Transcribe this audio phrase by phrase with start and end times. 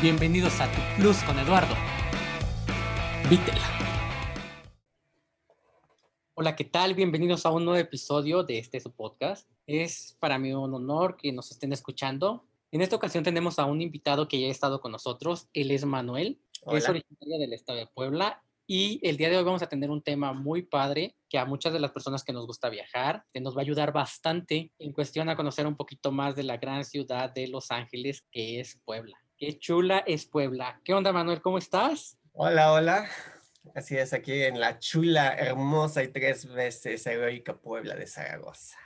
[0.00, 1.74] Bienvenidos a Tu Plus con Eduardo.
[3.28, 3.60] Vítela.
[6.34, 6.94] Hola, ¿qué tal?
[6.94, 9.50] Bienvenidos a un nuevo episodio de este su podcast.
[9.66, 12.44] Es para mí un honor que nos estén escuchando.
[12.70, 15.48] En esta ocasión tenemos a un invitado que ya ha estado con nosotros.
[15.52, 16.78] Él es Manuel, Hola.
[16.78, 18.40] es originario del estado de Puebla.
[18.68, 21.72] Y el día de hoy vamos a tener un tema muy padre que a muchas
[21.72, 25.28] de las personas que nos gusta viajar, que nos va a ayudar bastante en cuestión
[25.28, 29.18] a conocer un poquito más de la gran ciudad de Los Ángeles, que es Puebla.
[29.38, 30.80] Qué chula es Puebla.
[30.84, 31.40] ¿Qué onda, Manuel?
[31.40, 32.18] ¿Cómo estás?
[32.32, 33.08] Hola, hola.
[33.74, 38.76] Así es, aquí en la chula, hermosa y tres veces heroica Puebla de Zaragoza.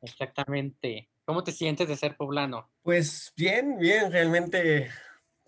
[0.00, 1.10] Exactamente.
[1.26, 2.70] ¿Cómo te sientes de ser poblano?
[2.82, 4.88] Pues bien, bien, realmente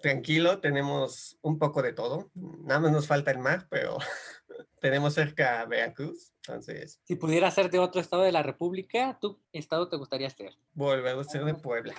[0.02, 0.60] tranquilo.
[0.60, 2.30] Tenemos un poco de todo.
[2.34, 3.96] Nada más nos falta el mar, pero
[4.80, 6.34] tenemos cerca Veracruz.
[6.46, 10.28] Entonces, Si pudieras ser de otro estado de la República, ¿tú qué estado te gustaría
[10.28, 10.52] ser?
[10.74, 11.94] volver a ser de Puebla.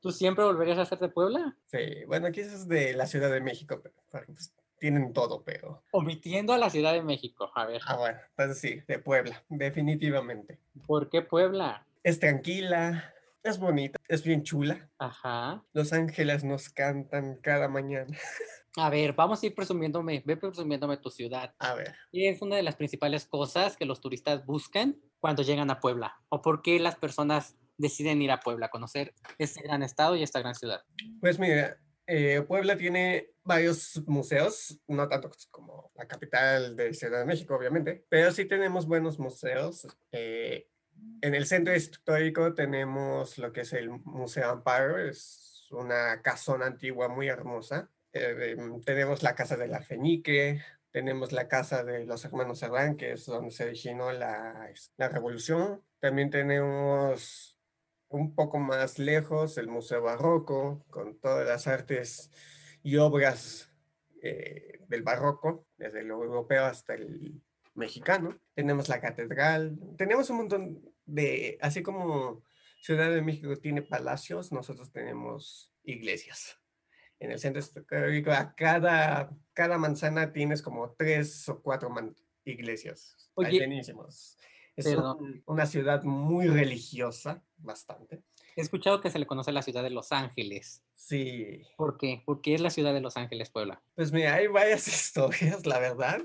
[0.00, 1.56] ¿Tú siempre volverías a ser de Puebla?
[1.66, 3.94] Sí, bueno, aquí es de la Ciudad de México, pero
[4.26, 5.82] pues, tienen todo, pero...
[5.90, 7.50] Omitiendo a la Ciudad de México.
[7.54, 10.60] A ver, Ah, bueno, entonces sí, de Puebla, definitivamente.
[10.86, 11.84] ¿por qué Puebla?
[12.04, 14.88] Es tranquila, es bonita, es bien chula.
[14.98, 15.64] Ajá.
[15.72, 18.16] Los ángeles nos cantan cada mañana.
[18.76, 21.52] A ver, vamos a ir presumiéndome, ve presumiéndome tu ciudad.
[21.58, 25.70] A ver, ¿Qué es una de las principales cosas que los turistas buscan cuando llegan
[25.72, 26.20] a Puebla?
[26.28, 30.22] ¿O por qué las personas deciden ir a Puebla a conocer este gran estado y
[30.22, 30.82] esta gran ciudad?
[31.20, 37.26] pues mira, eh, Puebla tiene varios museos, no tanto como la capital de Ciudad de
[37.26, 39.86] México, obviamente, pero sí tenemos buenos museos.
[40.12, 40.68] eh,
[41.22, 47.08] en el centro histórico tenemos lo que es el Museo Amparo, es una casona antigua
[47.08, 47.90] muy hermosa.
[48.12, 53.12] Eh, em, tenemos la Casa del Alfeñique, tenemos la Casa de los Hermanos Serrán, que
[53.12, 55.82] es donde se originó la, la revolución.
[56.00, 57.57] También tenemos
[58.08, 62.30] un poco más lejos el Museo Barroco, con todas las artes
[62.82, 63.70] y obras
[64.22, 67.40] eh, del barroco, desde lo europeo hasta el
[67.74, 68.38] mexicano.
[68.54, 72.42] Tenemos la catedral, tenemos un montón de, así como
[72.80, 76.58] Ciudad de México tiene palacios, nosotros tenemos iglesias.
[77.20, 81.92] En el centro histórico, a cada, cada manzana tienes como tres o cuatro
[82.44, 83.30] iglesias.
[83.34, 84.38] Oye, buenísimos.
[84.78, 88.22] Es un- una ciudad muy religiosa, bastante.
[88.56, 90.82] He escuchado que se le conoce la ciudad de Los Ángeles.
[90.94, 92.22] Sí, ¿Por qué?
[92.26, 93.82] ¿Por qué es la ciudad de Los Ángeles, Puebla?
[93.94, 96.20] pues mira, hay varias historias, la verdad.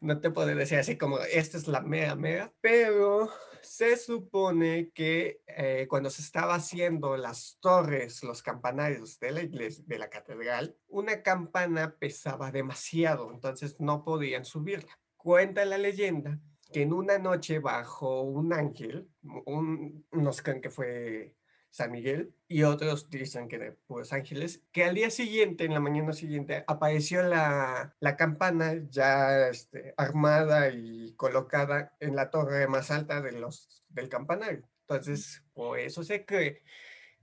[0.00, 3.30] No te puedo decir así como, esta es la mera, mera, pero
[3.62, 9.84] se supone que eh, cuando se estaba haciendo las torres, los campanarios de la iglesia,
[9.86, 14.98] de la catedral, una campana pesaba demasiado, entonces no podían subirla.
[15.16, 16.38] Cuenta la leyenda
[16.72, 19.08] que en una noche bajo un ángel,
[19.46, 21.34] un, unos creen que fue
[21.70, 25.80] San Miguel y otros dicen que de puros ángeles, que al día siguiente, en la
[25.80, 32.90] mañana siguiente, apareció la, la campana ya este, armada y colocada en la torre más
[32.90, 34.68] alta de los, del campanario.
[34.88, 36.62] Entonces, por eso se cree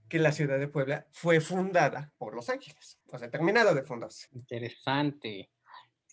[0.08, 4.28] que la ciudad de Puebla fue fundada por los ángeles, o sea, terminado de fundarse.
[4.32, 5.50] Interesante.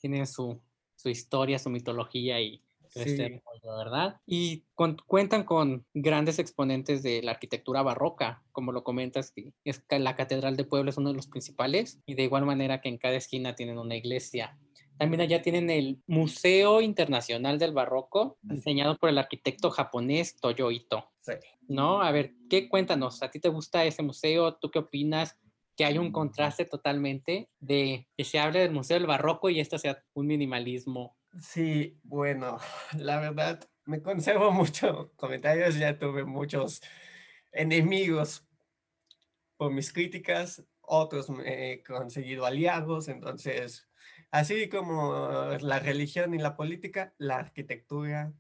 [0.02, 0.62] Tienen su,
[0.96, 2.63] su historia, su mitología y
[2.96, 3.42] este Sí.
[3.46, 4.18] rollo, ¿verdad?
[4.26, 9.84] Y con- cuentan con grandes exponentes de la arquitectura barroca, como lo comentas, que es
[9.90, 12.98] la Catedral de Puebla es uno de los principales, y de igual manera que en
[12.98, 14.58] cada esquina tienen una iglesia.
[14.98, 21.10] También allá tienen el Museo Internacional del Barroco, diseñado por el arquitecto japonés Toyo Ito.
[21.22, 21.34] Sí.
[21.68, 22.02] ¿no?
[22.02, 23.24] A ver, ¿qué cuéntanos?
[23.24, 24.56] ¿A ti te gusta ese museo?
[24.56, 25.38] ¿Tú qué opinas?
[25.78, 29.80] Que hay un contraste totalmente de que se hable del Museo del Barroco y esto
[29.80, 31.16] sea un minimalismo.
[31.42, 32.60] Sí, bueno,
[32.98, 36.82] la verdad, me conservo mucho comentarios, ya tuve muchos
[37.52, 38.48] enemigos
[39.58, 43.88] por mis críticas, otros me he conseguido aliados, entonces,
[44.32, 45.14] así como
[45.62, 48.34] la religión y la política, la arquitectura,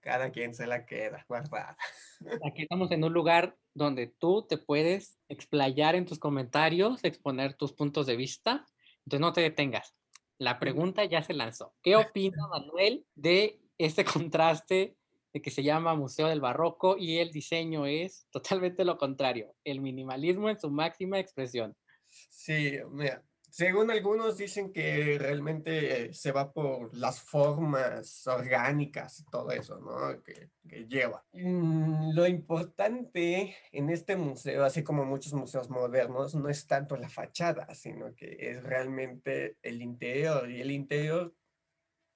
[0.00, 1.76] cada quien se la queda guardada.
[2.46, 7.72] Aquí estamos en un lugar donde tú te puedes explayar en tus comentarios, exponer tus
[7.72, 8.66] puntos de vista,
[9.04, 9.94] entonces no te detengas.
[10.38, 11.74] La pregunta ya se lanzó.
[11.82, 14.96] ¿Qué opina Manuel de este contraste
[15.32, 19.80] de que se llama Museo del Barroco y el diseño es totalmente lo contrario, el
[19.80, 21.74] minimalismo en su máxima expresión?
[22.08, 29.24] Sí, mira, según algunos dicen que realmente eh, se va por las formas orgánicas y
[29.26, 30.22] todo eso, ¿no?
[30.22, 30.48] Que,
[30.88, 31.22] lleva.
[31.32, 37.10] Mm, Lo importante en este museo, así como muchos museos modernos, no es tanto la
[37.10, 40.50] fachada, sino que es realmente el interior.
[40.50, 41.34] Y el interior,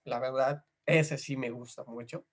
[0.05, 2.25] la verdad, ese sí me gusta mucho.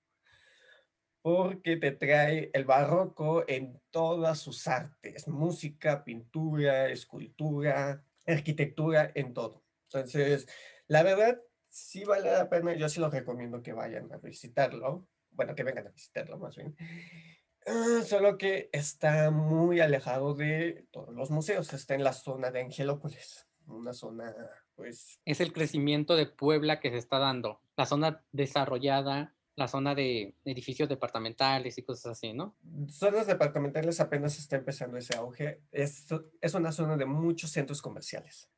[1.22, 9.64] porque te trae el barroco en todas sus artes, música, pintura, escultura, arquitectura en todo.
[9.86, 10.48] Entonces,
[10.88, 11.40] la verdad,
[11.70, 15.88] sí vale la pena, yo sí lo recomiendo que vayan a visitarlo, bueno, que vengan
[15.88, 16.76] a visitarlo más bien.
[17.66, 22.62] Ah, solo que está muy alejado de todos los museos, está en la zona de
[22.62, 24.36] Angelópolis, una zona,
[24.76, 25.20] pues...
[25.26, 30.36] Es el crecimiento de Puebla que se está dando, la zona desarrollada, la zona de
[30.46, 32.56] edificios departamentales y cosas así, ¿no?
[32.90, 36.08] Zonas departamentales apenas está empezando ese auge, es,
[36.42, 38.50] es una zona de muchos centros comerciales,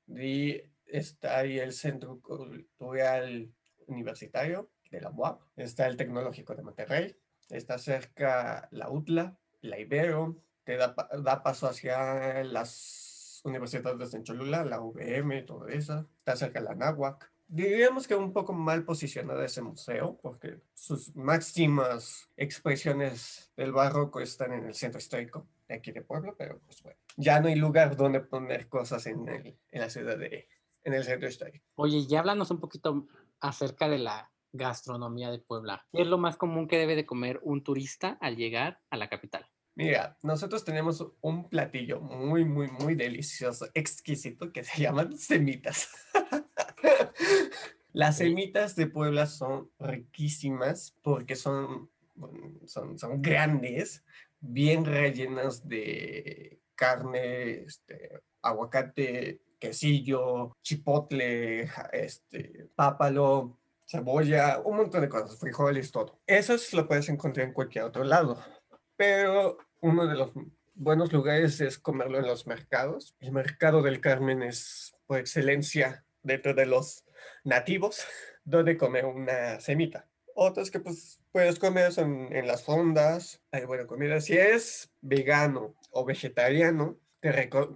[0.86, 3.52] está ahí el Centro Cultural
[3.88, 7.16] Universitario de la UAP, está el Tecnológico de Monterrey,
[7.50, 14.66] está cerca la UTLA, la Ibero, te da, da paso hacia las universidades de Cholula,
[14.66, 17.32] la UVM, todo eso, está cerca la NAWAC.
[17.48, 24.54] Diríamos que un poco mal posicionado ese museo, porque sus máximas expresiones del barroco están
[24.54, 27.96] en el centro histórico de aquí de Puebla, pero pues bueno, ya no hay lugar
[27.96, 30.48] donde poner cosas en, el, en la ciudad de,
[30.84, 31.66] en el centro histórico.
[31.76, 33.08] Oye, ya háblanos un poquito
[33.40, 35.86] acerca de la gastronomía de Puebla.
[35.92, 39.10] ¿Qué es lo más común que debe de comer un turista al llegar a la
[39.10, 39.46] capital?
[39.76, 45.90] Mira, nosotros tenemos un platillo muy, muy, muy delicioso, exquisito, que se llaman semitas.
[47.94, 51.90] Las semitas de Puebla son riquísimas porque son,
[52.66, 54.04] son, son grandes,
[54.42, 65.40] bien rellenas de carne, este, aguacate, quesillo, chipotle, este, pápalo, cebolla, un montón de cosas,
[65.40, 66.20] frijoles, todo.
[66.28, 68.44] Eso lo puedes encontrar en cualquier otro lado,
[68.96, 70.32] pero uno de los
[70.74, 73.16] buenos lugares es comerlo en los mercados.
[73.20, 77.06] El mercado del Carmen es por excelencia dentro de los
[77.44, 78.06] nativos,
[78.44, 80.08] donde comer una semita.
[80.36, 84.20] Otros que pues puedes comer son en las fondas, hay buena comida.
[84.20, 87.00] Si es vegano o vegetariano,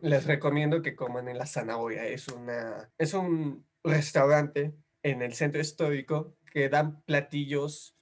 [0.01, 2.05] les recomiendo que coman en la zanahoria.
[2.05, 7.95] Es, una, es un restaurante en el centro histórico que dan platillos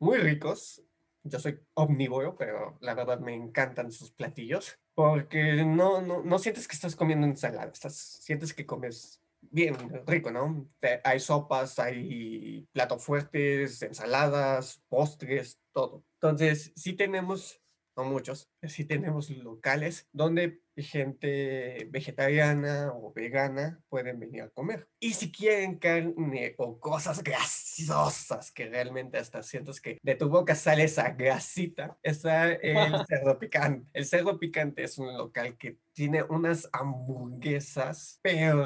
[0.00, 0.82] muy ricos.
[1.22, 6.66] Yo soy omnívoro, pero la verdad me encantan sus platillos porque no, no, no sientes
[6.66, 9.20] que estás comiendo ensalada, estás, sientes que comes
[9.50, 9.76] bien
[10.06, 10.68] rico, ¿no?
[11.04, 16.04] Hay sopas, hay platos fuertes, ensaladas, postres, todo.
[16.14, 17.60] Entonces, sí tenemos
[17.96, 24.88] no muchos, sí tenemos locales donde gente vegetariana o vegana pueden venir a comer.
[24.98, 30.54] Y si quieren carne o cosas grasosas que realmente hasta sientes que de tu boca
[30.54, 32.74] sale esa grasita, está el
[33.08, 33.90] cerdo picante.
[33.92, 38.64] El cerdo picante es un local que tiene unas hamburguesas pero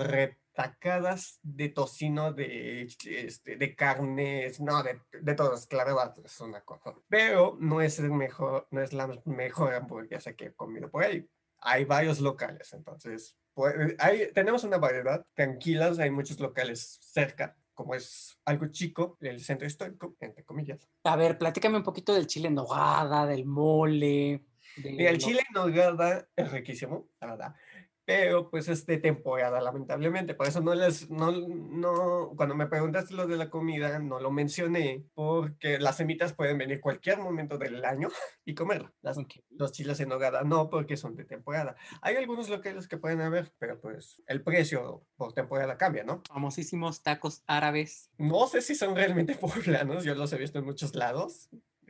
[0.54, 6.94] tacadas de tocino, de, este, de carnes, no, de, de todas, claro, es una cosa.
[7.08, 11.28] Pero no es el mejor, no es la mejor hamburguesa que he comido por ahí.
[11.58, 17.94] Hay varios locales, entonces, pues, hay, tenemos una variedad, tranquilas, hay muchos locales cerca, como
[17.94, 20.88] es algo chico, el centro histórico, entre comillas.
[21.02, 24.44] A ver, platícame un poquito del chile en nogada, del mole.
[24.76, 27.56] el chile en nogada es riquísimo, la verdad
[28.04, 30.34] pero pues es de temporada, lamentablemente.
[30.34, 34.30] Por eso no les, no, no, cuando me preguntaste lo de la comida, no lo
[34.30, 38.08] mencioné, porque las semitas pueden venir cualquier momento del año
[38.44, 38.92] y comerla.
[39.02, 39.18] Las,
[39.50, 41.76] Los chiles en nogada no, porque son de temporada.
[42.02, 46.22] Hay algunos locales que pueden haber, pero pues el precio por temporada cambia, ¿no?
[46.28, 48.10] Famosísimos tacos árabes.
[48.18, 51.48] No sé si son realmente poblanos, yo los he visto en muchos lados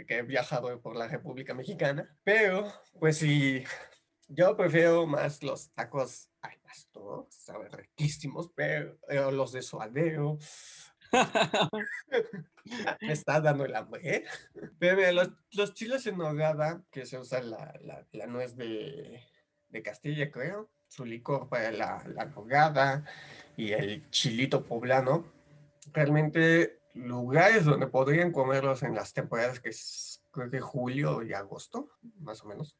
[0.09, 2.67] que he viajado por la República Mexicana, pero
[2.99, 3.63] pues sí,
[4.35, 8.99] yo prefiero más los tacos ay, pastor, saben riquísimos, pero,
[9.31, 10.39] los de suadero.
[13.01, 14.17] Me está dando el hambre.
[14.17, 14.25] ¿eh?
[14.79, 19.23] Pero los, los, chiles en nogada, que se usa la, la, la nuez de,
[19.69, 23.05] de, Castilla, creo, su licor para la, la nogada
[23.57, 25.25] y el chilito poblano,
[25.93, 31.91] realmente lugares donde podrían comerlos en las temporadas que es creo que julio y agosto,
[32.19, 32.77] más o menos,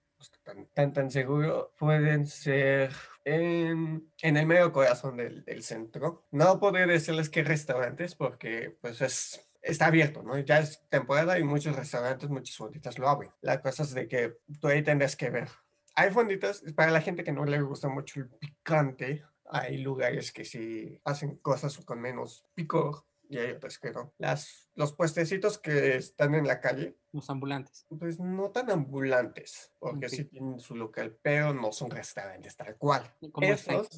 [0.75, 2.91] tan, tan, seguro, pueden ser
[3.25, 6.27] en, en el medio corazón del, del, centro.
[6.31, 10.39] No podría decirles qué restaurantes porque pues es, está abierto, ¿no?
[10.39, 13.31] Ya es temporada y muchos restaurantes, muchas fonditas lo abren.
[13.41, 15.49] La cosa es de que tú ahí tendrás que ver.
[15.95, 20.45] Hay fonditas, para la gente que no le gusta mucho el picante, hay lugares que
[20.45, 23.05] sí hacen cosas con menos picor
[23.35, 24.15] y hay otras que no.
[24.19, 26.97] Las, los puestecitos que están en la calle.
[27.13, 27.87] Los ambulantes.
[27.99, 33.13] Pues no tan ambulantes, porque sí tienen su local, pero no son restaurantes tal cual.
[33.33, 33.89] Como, Esos,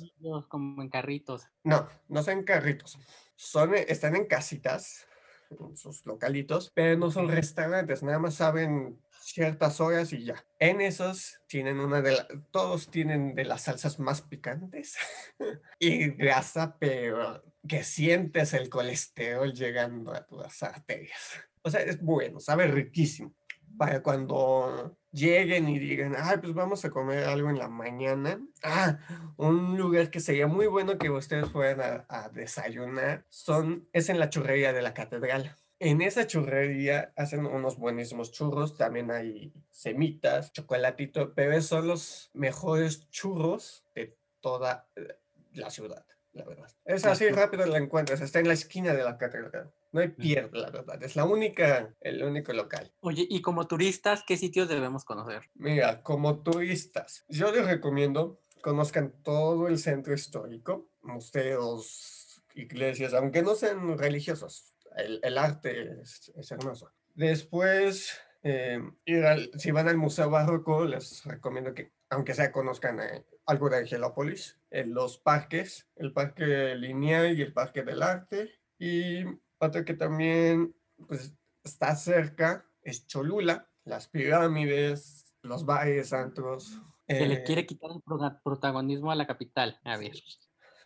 [0.49, 1.47] como en carritos.
[1.65, 2.99] No, no son carritos.
[3.37, 5.07] Son, están en casitas,
[5.51, 10.45] en sus localitos, pero no son restaurantes, nada más saben ciertas horas y ya.
[10.59, 14.97] En esos tienen una de las, todos tienen de las salsas más picantes
[15.79, 21.41] y grasa, pero que sientes el colesterol llegando a tus arterias.
[21.63, 23.35] O sea, es bueno, sabe riquísimo.
[23.77, 28.41] Para cuando lleguen y digan, ay, pues vamos a comer algo en la mañana.
[28.63, 28.99] Ah,
[29.37, 34.31] un lugar que sería muy bueno que ustedes fueran a, desayunar son, es en la
[34.31, 35.57] churrería de la catedral.
[35.79, 43.11] En esa churrería hacen unos buenísimos churros, también hay semitas, chocolatito, pero son los mejores
[43.11, 45.19] churros de toda eh,
[45.53, 46.07] la ciudad,
[46.37, 46.69] la verdad.
[46.85, 49.73] Es así rápido la encuentras, está en la esquina de la catedral.
[49.93, 51.03] No hay pierde, la verdad.
[51.03, 52.93] Es la única, el único local.
[53.01, 55.43] Oye, y como turistas, ¿qué sitios debemos conocer?
[55.55, 63.55] Mira, como turistas, yo les recomiendo conozcan todo el centro histórico, museos, iglesias, aunque no
[63.55, 64.75] sean religiosos.
[64.97, 66.91] El, el arte es, es, hermoso.
[67.15, 72.99] Después, eh, ir al, si van al Museo Barroco, les recomiendo que, aunque sea, conozcan
[72.99, 78.51] eh, algo de Angelópolis, eh, los parques, el Parque Lineal y el Parque del Arte.
[78.79, 79.25] Y
[79.59, 80.75] otro que también
[81.07, 81.35] pues,
[81.65, 86.81] está cerca es Cholula, las pirámides, los valles antros.
[87.09, 88.03] Se eh, le quiere quitar el
[88.43, 89.79] protagonismo a la capital.
[89.85, 90.13] A ver.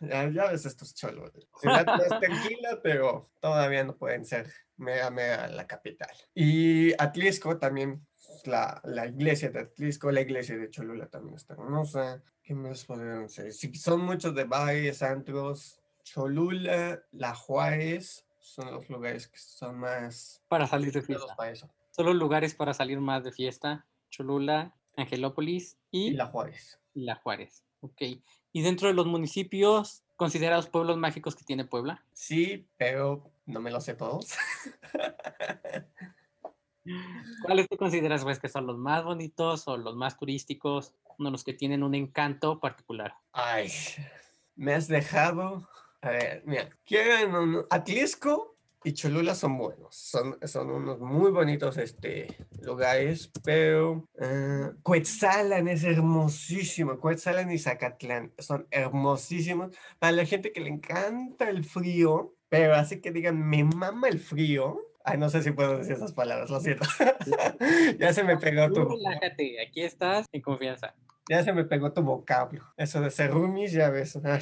[0.01, 1.31] Ya, ya ves estos cholos.
[1.59, 6.09] Ciudad más tranquila, pero todavía no pueden ser mega, mega la capital.
[6.33, 8.05] Y Atlisco también,
[8.47, 12.21] la, la iglesia de Atlisco, la iglesia de Cholula también está hermosa.
[12.43, 13.53] ¿Qué más podrían ser?
[13.53, 15.79] Sí, son muchos de valles, antros.
[16.03, 20.41] Cholula, La Juárez, son los lugares que son más...
[20.47, 21.35] Para salir de fiesta.
[21.35, 21.69] Para eso.
[21.91, 23.85] Son los lugares para salir más de fiesta.
[24.09, 26.07] Cholula, Angelópolis y...
[26.07, 26.79] y La Juárez.
[26.93, 28.01] Y La Juárez, ok.
[28.51, 32.03] ¿Y dentro de los municipios considerados pueblos mágicos que tiene Puebla?
[32.13, 34.33] Sí, pero no me lo sé todos.
[37.43, 41.31] ¿Cuáles te consideras pues, que son los más bonitos o los más turísticos, uno de
[41.31, 43.13] los que tienen un encanto particular?
[43.33, 43.71] Ay,
[44.55, 45.67] me has dejado
[46.03, 52.35] a ver, mira, quieren Atlisco y Cholula son buenos, son, son unos muy bonitos este,
[52.63, 60.61] lugares, pero uh, Cuetzalan es hermosísimo, Cuetzalan y Zacatlán son hermosísimos para la gente que
[60.61, 64.81] le encanta el frío, pero así que digan, me mama el frío.
[65.03, 66.85] Ay, no sé si puedo decir esas palabras, lo siento.
[67.99, 68.87] ya se me pegó tu...
[68.87, 70.95] Relájate, aquí estás en confianza.
[71.29, 72.63] Ya se me pegó tu vocablo.
[72.77, 74.17] Eso de ser roomies, ya ves.
[74.23, 74.41] Ay.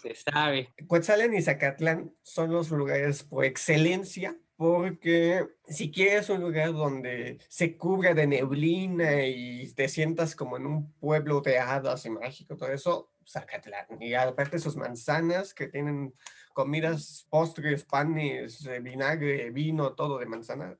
[0.00, 0.72] Se sabe.
[0.86, 7.76] Cuetzalen y Zacatlán son los lugares por excelencia porque si quieres un lugar donde se
[7.76, 12.72] cubra de neblina y te sientas como en un pueblo de hadas y mágico, todo
[12.72, 13.86] eso, Zacatlán.
[14.00, 16.14] Y aparte sus manzanas que tienen
[16.54, 20.76] comidas, postres, panes, eh, vinagre, vino, todo de manzana.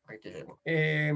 [0.64, 1.12] Eh,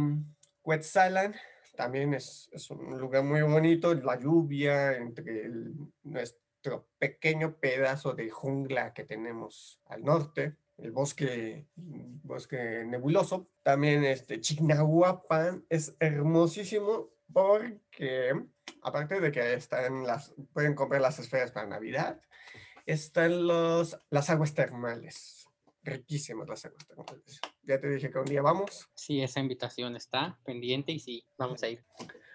[0.61, 1.35] Cuetzalan
[1.77, 8.31] también es, es, un lugar muy bonito, la lluvia entre el, nuestro pequeño pedazo de
[8.31, 13.49] jungla que tenemos al norte, el bosque, bosque nebuloso.
[13.63, 18.35] También este Chignahuapan es hermosísimo porque,
[18.83, 22.21] aparte de que están las, pueden comprar las esferas para Navidad,
[22.87, 25.49] están los, las aguas termales.
[25.85, 27.41] Riquísimas las aguas termales.
[27.65, 28.89] Ya te dije que un día vamos.
[28.95, 31.85] Sí, esa invitación está pendiente y sí, vamos a ir.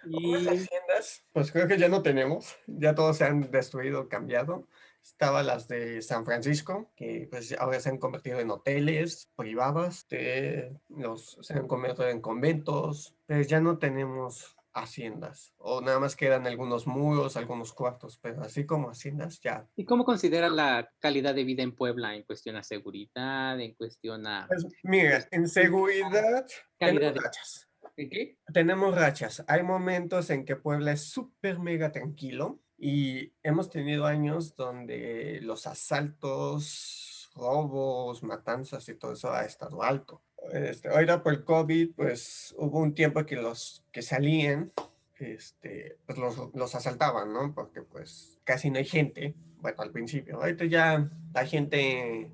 [0.06, 0.36] Y...
[0.36, 4.68] haciendas, pues creo que ya no tenemos, ya todos se han destruido, cambiado.
[5.02, 10.78] Estaban las de San Francisco, que pues ahora se han convertido en hoteles privados, de,
[10.90, 16.48] los, se han convertido en conventos, pero ya no tenemos haciendas, o nada más quedan
[16.48, 19.68] algunos muros, algunos cuartos, pero así como haciendas ya.
[19.76, 24.28] ¿Y cómo considera la calidad de vida en Puebla en cuestión a seguridad, en cuestión
[24.28, 24.48] a...
[24.48, 26.46] Pues mira, en seguridad,
[26.78, 27.20] calidad de...
[27.22, 28.38] Rachas ¿Qué?
[28.54, 29.44] Tenemos rachas.
[29.48, 35.66] Hay momentos en que Puebla es súper mega tranquilo y hemos tenido años donde los
[35.66, 40.22] asaltos, robos, matanzas y todo eso ha estado alto.
[40.52, 44.72] Este, ahora por el COVID, pues hubo un tiempo que los que salían,
[45.20, 47.54] este, pues los, los asaltaban, ¿no?
[47.54, 49.36] Porque pues casi no hay gente.
[49.60, 50.38] Bueno, al principio.
[50.38, 52.32] Ahorita ya la gente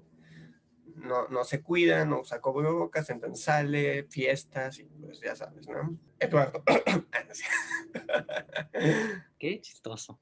[0.96, 5.98] no, no se cuida, no usa cubrebocas, entonces sale, fiestas y pues ya sabes, ¿no?
[6.20, 6.64] Eduardo.
[9.40, 10.20] Qué chistoso.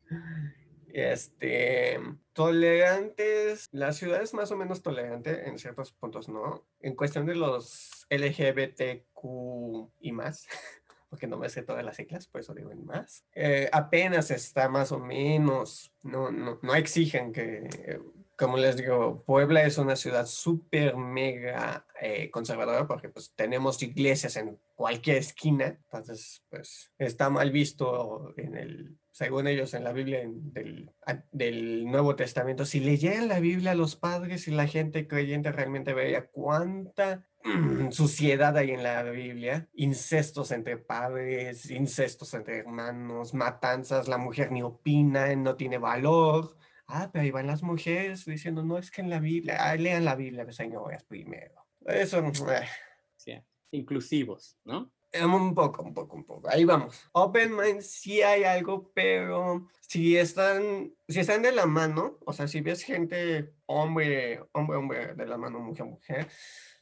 [0.93, 1.99] Este,
[2.33, 6.65] tolerantes, la ciudad es más o menos tolerante en ciertos puntos, ¿no?
[6.79, 10.47] En cuestión de los LGBTQ y más,
[11.09, 14.69] porque no me sé todas las siglas, por eso digo en más, eh, apenas está
[14.69, 17.99] más o menos, no, no, no exigen que
[18.41, 24.35] como les digo, Puebla es una ciudad súper mega eh, conservadora porque pues tenemos iglesias
[24.35, 30.23] en cualquier esquina, entonces pues está mal visto en el, según ellos en la Biblia
[30.25, 30.91] del,
[31.31, 36.25] del Nuevo Testamento, si leyeran la Biblia los padres y la gente creyente realmente veía
[36.25, 37.23] cuánta
[37.91, 44.63] suciedad hay en la Biblia, incestos entre padres, incestos entre hermanos, matanzas, la mujer ni
[44.63, 46.57] opina, no tiene valor,
[46.93, 50.03] Ah, pero ahí van las mujeres diciendo, no, es que en la Biblia, ah, lean
[50.03, 51.65] la Biblia, pues, señoras, primero.
[51.85, 52.67] Eso, mm, eh.
[53.15, 54.91] sí, inclusivos, ¿no?
[55.13, 56.49] Eh, un poco, un poco, un poco.
[56.49, 57.09] Ahí vamos.
[57.13, 62.49] Open mind sí hay algo, pero si están, si están de la mano, o sea,
[62.49, 66.27] si ves gente, hombre, hombre, hombre, de la mano, mujer, mujer,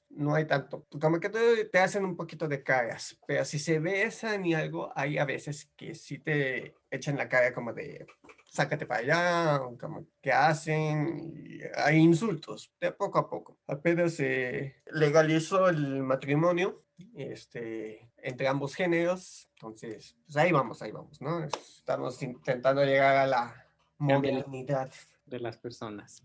[0.10, 0.88] no hay tanto.
[1.00, 4.92] Como que te, te hacen un poquito de caras, pero si se besan y algo,
[4.96, 8.08] hay a veces que sí te echan la cara como de,
[8.50, 13.60] sácate para allá, como que hacen, hay insultos, de poco a poco.
[13.68, 16.84] Apenas se legalizó el matrimonio
[17.16, 21.44] este, entre ambos géneros, entonces, pues ahí vamos, ahí vamos, ¿no?
[21.44, 24.92] Estamos intentando llegar a la modernidad.
[25.26, 26.24] De las personas.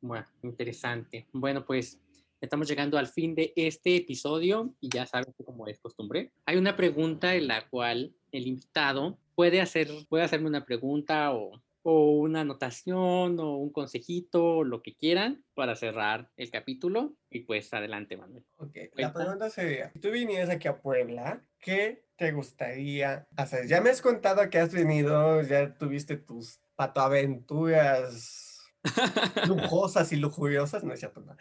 [0.00, 1.26] Bueno, interesante.
[1.32, 1.98] Bueno, pues
[2.40, 6.32] estamos llegando al fin de este episodio y ya sabes como es costumbre.
[6.46, 11.62] Hay una pregunta en la cual el invitado puede, hacer, puede hacerme una pregunta o,
[11.82, 17.14] o una anotación o un consejito, lo que quieran para cerrar el capítulo.
[17.30, 18.44] Y pues adelante, Manuel.
[18.56, 23.68] Ok, la pregunta sería, si tú vinieras aquí a Puebla, ¿qué te gustaría hacer?
[23.68, 28.60] Ya me has contado que has venido, ya tuviste tus patoaventuras
[29.46, 31.36] lujosas y lujuriosas, no es cierto, no.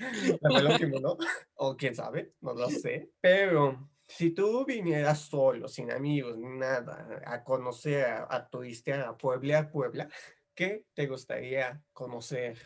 [1.01, 1.17] ¿no?
[1.55, 3.09] O quién sabe, no lo sé.
[3.19, 9.59] Pero si tú vinieras solo, sin amigos, nada, a conocer, a, a turistear a Puebla,
[9.59, 10.09] a Puebla,
[10.55, 12.57] ¿qué te gustaría conocer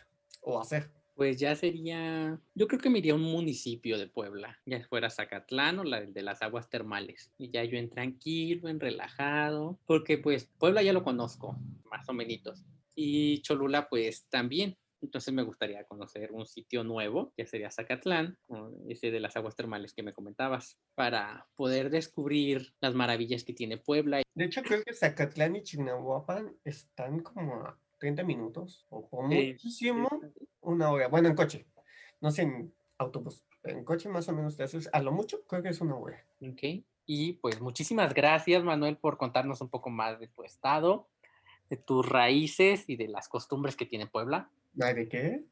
[0.42, 0.90] o hacer?
[1.18, 5.10] Pues ya sería, yo creo que me iría a un municipio de Puebla, ya fuera
[5.10, 7.32] Zacatlán o la de las aguas termales.
[7.38, 11.56] Y ya yo en tranquilo, en relajado, porque pues Puebla ya lo conozco,
[11.90, 12.64] más o menos.
[12.94, 18.38] Y Cholula pues también, entonces me gustaría conocer un sitio nuevo, que sería Zacatlán,
[18.88, 23.78] ese de las aguas termales que me comentabas, para poder descubrir las maravillas que tiene
[23.78, 24.22] Puebla.
[24.34, 30.08] De hecho, creo que Zacatlán y Chignahuapan están como a 30 minutos, o muchísimo,
[30.60, 31.08] una hora.
[31.08, 31.66] Bueno, en coche,
[32.20, 33.44] no sé, en autobús.
[33.64, 36.24] En coche más o menos te haces, a lo mucho creo que es una hora.
[36.40, 36.84] Ok.
[37.06, 41.08] Y pues muchísimas gracias, Manuel, por contarnos un poco más de tu estado,
[41.70, 44.50] de tus raíces y de las costumbres que tiene Puebla.
[44.78, 45.44] ¿De qué?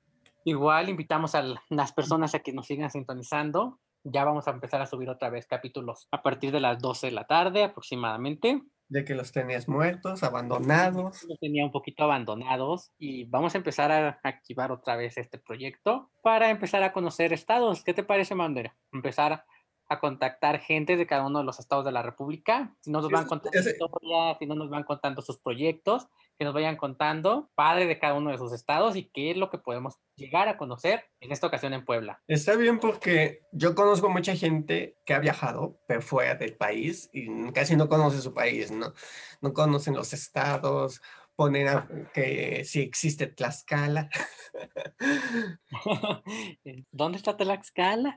[0.45, 3.81] Igual invitamos a las personas a que nos sigan sintonizando.
[4.05, 7.13] Ya vamos a empezar a subir otra vez capítulos a partir de las 12 de
[7.13, 8.63] la tarde aproximadamente.
[8.89, 11.25] De que los tenías muertos, abandonados.
[11.25, 16.13] Los tenía un poquito abandonados y vamos a empezar a activar otra vez este proyecto
[16.23, 17.83] para empezar a conocer estados.
[17.83, 18.77] ¿Qué te parece, Mandera?
[18.93, 19.45] Empezar
[19.89, 22.75] a contactar gente de cada uno de los estados de la República.
[22.81, 26.55] Si no nos van contando historias, si no nos van contando sus proyectos, que nos
[26.55, 29.95] vayan contando, padre de cada uno de sus estados y qué es lo que podemos
[30.17, 32.23] llegar a conocer en esta ocasión en Puebla.
[32.27, 37.53] Está bien porque yo conozco mucha gente que ha viajado, pero fuera del país y
[37.53, 38.93] casi no conoce su país, ¿no?
[39.41, 41.01] No conocen los estados,
[41.37, 41.69] ponen
[42.15, 44.09] que si existe Tlaxcala.
[46.91, 48.17] ¿Dónde está Tlaxcala?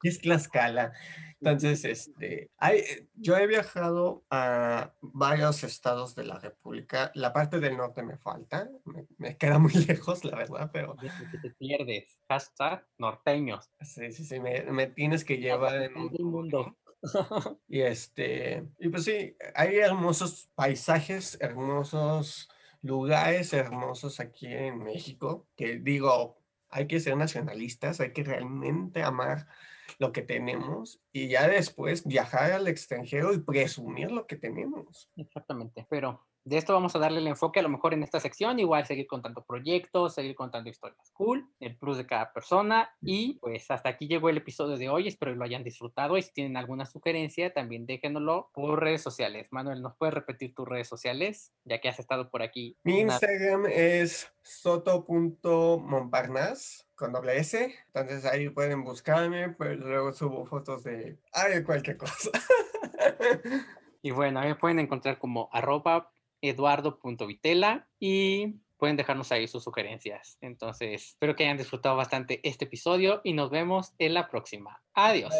[0.00, 0.92] ¿Qué es Tlaxcala?
[1.40, 2.82] Entonces, este, hay,
[3.14, 7.12] yo he viajado a varios estados de la República.
[7.14, 8.68] La parte del norte me falta,
[9.18, 10.96] me, queda muy lejos, la verdad, pero...
[11.42, 12.18] Te pierdes.
[12.28, 13.70] Hashtag norteños.
[13.80, 16.76] Sí, sí, sí, me, me tienes que llevar en un mundo.
[17.68, 22.48] y este, y pues sí, hay hermosos paisajes, hermosos
[22.84, 26.38] lugares hermosos aquí en México, que digo,
[26.68, 29.46] hay que ser nacionalistas, hay que realmente amar
[29.98, 35.08] lo que tenemos y ya después viajar al extranjero y presumir lo que tenemos.
[35.16, 38.58] Exactamente, pero de esto vamos a darle el enfoque a lo mejor en esta sección,
[38.58, 43.70] igual seguir contando proyectos, seguir contando historias cool, el plus de cada persona y pues
[43.70, 46.58] hasta aquí llegó el episodio de hoy, espero que lo hayan disfrutado y si tienen
[46.58, 49.48] alguna sugerencia también déjenoslo por redes sociales.
[49.50, 52.76] Manuel, ¿nos puedes repetir tus redes sociales ya que has estado por aquí?
[52.84, 60.84] Mi Instagram es soto.montparnasse con doble S, entonces ahí pueden buscarme, pues luego subo fotos
[60.84, 62.30] de ay, cualquier cosa.
[64.02, 66.13] y bueno, ahí pueden encontrar como arroba
[66.48, 70.38] eduardo.vitela y pueden dejarnos ahí sus sugerencias.
[70.40, 74.82] Entonces, espero que hayan disfrutado bastante este episodio y nos vemos en la próxima.
[74.94, 75.34] Adiós.